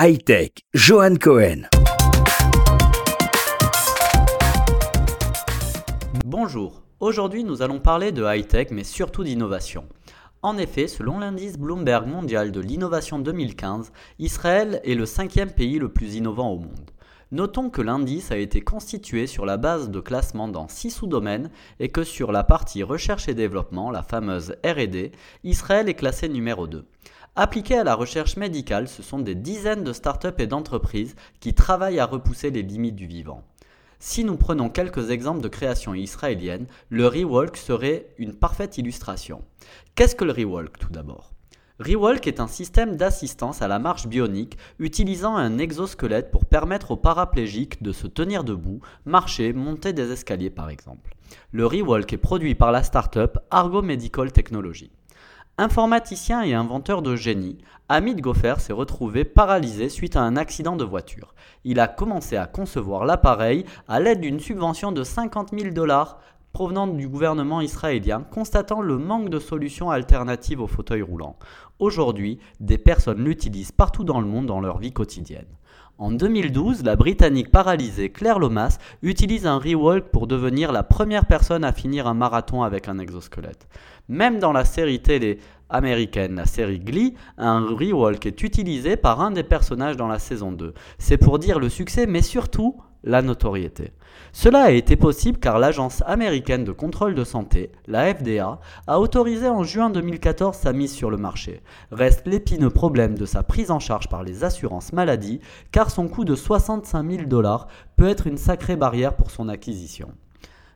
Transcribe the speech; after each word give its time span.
Hightech, 0.00 0.64
Johan 0.74 1.14
Cohen. 1.20 1.68
Bonjour, 6.24 6.82
aujourd'hui 6.98 7.44
nous 7.44 7.62
allons 7.62 7.78
parler 7.78 8.10
de 8.10 8.24
high-tech 8.24 8.72
mais 8.72 8.82
surtout 8.82 9.22
d'innovation. 9.22 9.84
En 10.42 10.58
effet, 10.58 10.88
selon 10.88 11.20
l'indice 11.20 11.56
Bloomberg 11.56 12.08
mondial 12.08 12.50
de 12.50 12.58
l'innovation 12.58 13.20
2015, 13.20 13.92
Israël 14.18 14.80
est 14.82 14.96
le 14.96 15.06
cinquième 15.06 15.52
pays 15.52 15.78
le 15.78 15.88
plus 15.88 16.16
innovant 16.16 16.50
au 16.50 16.58
monde. 16.58 16.90
Notons 17.30 17.70
que 17.70 17.80
l'indice 17.80 18.32
a 18.32 18.36
été 18.36 18.62
constitué 18.62 19.28
sur 19.28 19.46
la 19.46 19.58
base 19.58 19.90
de 19.90 20.00
classements 20.00 20.48
dans 20.48 20.66
six 20.66 20.90
sous-domaines 20.90 21.50
et 21.78 21.88
que 21.88 22.02
sur 22.02 22.32
la 22.32 22.42
partie 22.42 22.82
recherche 22.82 23.28
et 23.28 23.34
développement, 23.34 23.92
la 23.92 24.02
fameuse 24.02 24.56
RD, 24.64 25.12
Israël 25.44 25.88
est 25.88 25.94
classé 25.94 26.28
numéro 26.28 26.66
2. 26.66 26.84
Appliqué 27.36 27.76
à 27.76 27.82
la 27.82 27.96
recherche 27.96 28.36
médicale, 28.36 28.86
ce 28.86 29.02
sont 29.02 29.18
des 29.18 29.34
dizaines 29.34 29.82
de 29.82 29.92
startups 29.92 30.28
et 30.38 30.46
d'entreprises 30.46 31.16
qui 31.40 31.52
travaillent 31.52 31.98
à 31.98 32.06
repousser 32.06 32.52
les 32.52 32.62
limites 32.62 32.94
du 32.94 33.08
vivant. 33.08 33.42
Si 33.98 34.22
nous 34.22 34.36
prenons 34.36 34.70
quelques 34.70 35.10
exemples 35.10 35.40
de 35.40 35.48
création 35.48 35.94
israélienne, 35.94 36.68
le 36.90 37.08
Rewalk 37.08 37.56
serait 37.56 38.06
une 38.18 38.34
parfaite 38.34 38.78
illustration. 38.78 39.42
Qu'est-ce 39.96 40.14
que 40.14 40.24
le 40.24 40.30
Rewalk 40.30 40.78
tout 40.78 40.92
d'abord? 40.92 41.32
Rewalk 41.80 42.24
est 42.28 42.38
un 42.38 42.46
système 42.46 42.94
d'assistance 42.94 43.62
à 43.62 43.66
la 43.66 43.80
marche 43.80 44.06
bionique 44.06 44.56
utilisant 44.78 45.34
un 45.34 45.58
exosquelette 45.58 46.30
pour 46.30 46.44
permettre 46.44 46.92
aux 46.92 46.96
paraplégiques 46.96 47.82
de 47.82 47.90
se 47.90 48.06
tenir 48.06 48.44
debout, 48.44 48.78
marcher, 49.06 49.52
monter 49.52 49.92
des 49.92 50.12
escaliers 50.12 50.50
par 50.50 50.70
exemple. 50.70 51.16
Le 51.50 51.66
Rewalk 51.66 52.12
est 52.12 52.16
produit 52.16 52.54
par 52.54 52.70
la 52.70 52.84
startup 52.84 53.40
Argo 53.50 53.82
Medical 53.82 54.30
Technology. 54.30 54.92
Informaticien 55.56 56.42
et 56.42 56.52
inventeur 56.52 57.00
de 57.00 57.14
génie, 57.14 57.58
Hamid 57.88 58.20
Goffer 58.20 58.56
s'est 58.58 58.72
retrouvé 58.72 59.24
paralysé 59.24 59.88
suite 59.88 60.16
à 60.16 60.22
un 60.22 60.36
accident 60.36 60.74
de 60.74 60.82
voiture. 60.82 61.32
Il 61.62 61.78
a 61.78 61.86
commencé 61.86 62.36
à 62.36 62.46
concevoir 62.46 63.04
l'appareil 63.04 63.64
à 63.86 64.00
l'aide 64.00 64.20
d'une 64.20 64.40
subvention 64.40 64.90
de 64.90 65.04
50 65.04 65.56
000 65.56 65.72
dollars 65.72 66.18
provenant 66.54 66.86
du 66.86 67.08
gouvernement 67.08 67.60
israélien, 67.60 68.22
constatant 68.30 68.80
le 68.80 68.96
manque 68.96 69.28
de 69.28 69.40
solutions 69.40 69.90
alternatives 69.90 70.60
aux 70.60 70.68
fauteuils 70.68 71.02
roulants. 71.02 71.36
Aujourd'hui, 71.80 72.38
des 72.60 72.78
personnes 72.78 73.24
l'utilisent 73.24 73.72
partout 73.72 74.04
dans 74.04 74.20
le 74.20 74.28
monde 74.28 74.46
dans 74.46 74.60
leur 74.60 74.78
vie 74.78 74.92
quotidienne. 74.92 75.48
En 75.98 76.12
2012, 76.12 76.84
la 76.84 76.94
Britannique 76.94 77.50
paralysée 77.50 78.10
Claire 78.10 78.38
Lomas 78.38 78.78
utilise 79.02 79.46
un 79.46 79.58
rewalk 79.58 80.10
pour 80.12 80.28
devenir 80.28 80.70
la 80.70 80.84
première 80.84 81.26
personne 81.26 81.64
à 81.64 81.72
finir 81.72 82.06
un 82.06 82.14
marathon 82.14 82.62
avec 82.62 82.88
un 82.88 83.00
exosquelette. 83.00 83.66
Même 84.08 84.38
dans 84.38 84.52
la 84.52 84.64
série 84.64 85.02
télé 85.02 85.40
américaine, 85.70 86.36
la 86.36 86.46
série 86.46 86.78
Glee, 86.78 87.14
un 87.36 87.66
rewalk 87.66 88.26
est 88.26 88.42
utilisé 88.44 88.96
par 88.96 89.20
un 89.20 89.32
des 89.32 89.42
personnages 89.42 89.96
dans 89.96 90.08
la 90.08 90.20
saison 90.20 90.52
2. 90.52 90.72
C'est 90.98 91.18
pour 91.18 91.40
dire 91.40 91.58
le 91.58 91.68
succès, 91.68 92.06
mais 92.06 92.22
surtout 92.22 92.76
la 93.04 93.22
notoriété. 93.22 93.92
Cela 94.32 94.62
a 94.62 94.70
été 94.70 94.96
possible 94.96 95.38
car 95.38 95.58
l'Agence 95.58 96.02
américaine 96.06 96.64
de 96.64 96.72
contrôle 96.72 97.14
de 97.14 97.24
santé, 97.24 97.70
la 97.86 98.12
FDA, 98.12 98.58
a 98.86 98.98
autorisé 98.98 99.48
en 99.48 99.62
juin 99.62 99.90
2014 99.90 100.56
sa 100.56 100.72
mise 100.72 100.92
sur 100.92 101.10
le 101.10 101.16
marché. 101.16 101.62
Reste 101.92 102.26
l'épineux 102.26 102.70
problème 102.70 103.16
de 103.16 103.26
sa 103.26 103.42
prise 103.42 103.70
en 103.70 103.78
charge 103.78 104.08
par 104.08 104.24
les 104.24 104.42
assurances 104.42 104.92
maladie 104.92 105.40
car 105.70 105.90
son 105.90 106.08
coût 106.08 106.24
de 106.24 106.34
65 106.34 107.10
000 107.10 107.24
dollars 107.24 107.68
peut 107.96 108.08
être 108.08 108.26
une 108.26 108.38
sacrée 108.38 108.76
barrière 108.76 109.14
pour 109.14 109.30
son 109.30 109.48
acquisition. 109.48 110.08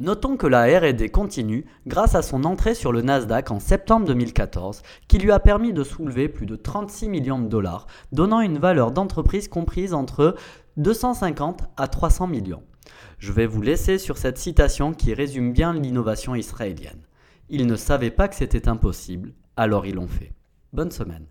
Notons 0.00 0.38
que 0.38 0.46
la 0.46 0.64
RD 0.78 1.10
continue 1.10 1.66
grâce 1.86 2.14
à 2.14 2.22
son 2.22 2.44
entrée 2.44 2.74
sur 2.74 2.90
le 2.90 3.02
Nasdaq 3.02 3.50
en 3.50 3.60
septembre 3.60 4.06
2014 4.06 4.80
qui 5.08 5.18
lui 5.18 5.30
a 5.30 5.38
permis 5.38 5.74
de 5.74 5.84
soulever 5.84 6.30
plus 6.30 6.46
de 6.46 6.56
36 6.56 7.10
millions 7.10 7.38
de 7.38 7.48
dollars, 7.48 7.86
donnant 8.10 8.40
une 8.40 8.58
valeur 8.58 8.92
d'entreprise 8.92 9.46
comprise 9.46 9.92
entre 9.92 10.36
250 10.78 11.64
à 11.76 11.86
300 11.86 12.28
millions. 12.28 12.62
Je 13.18 13.30
vais 13.32 13.44
vous 13.44 13.60
laisser 13.60 13.98
sur 13.98 14.16
cette 14.16 14.38
citation 14.38 14.94
qui 14.94 15.12
résume 15.12 15.52
bien 15.52 15.74
l'innovation 15.74 16.34
israélienne. 16.34 17.02
Ils 17.50 17.66
ne 17.66 17.76
savaient 17.76 18.10
pas 18.10 18.28
que 18.28 18.36
c'était 18.36 18.68
impossible, 18.68 19.34
alors 19.58 19.84
ils 19.84 19.96
l'ont 19.96 20.08
fait. 20.08 20.32
Bonne 20.72 20.92
semaine. 20.92 21.26